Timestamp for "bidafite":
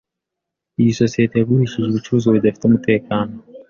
2.35-2.63